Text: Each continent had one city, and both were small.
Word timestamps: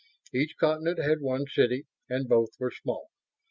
Each 0.33 0.55
continent 0.59 0.97
had 0.97 1.21
one 1.21 1.45
city, 1.45 1.85
and 2.09 2.27
both 2.27 2.59
were 2.59 2.71
small. 2.71 3.11